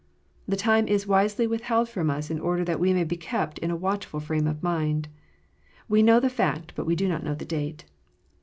The 0.47 0.55
time 0.55 0.87
is 0.87 1.05
wisely 1.05 1.45
withheld 1.45 1.87
from 1.87 2.09
us 2.09 2.31
in 2.31 2.39
order 2.39 2.65
that 2.65 2.79
we 2.79 2.91
may 2.91 3.03
be 3.03 3.15
kept 3.15 3.59
in 3.59 3.69
a 3.69 3.75
watchful 3.75 4.19
frame 4.19 4.47
of 4.47 4.63
mind. 4.63 5.09
We 5.87 6.01
know 6.01 6.19
the 6.19 6.27
fact, 6.27 6.73
but 6.75 6.87
we 6.87 6.95
do 6.95 7.07
not 7.07 7.23
know 7.23 7.35
the 7.35 7.45
date. 7.45 7.85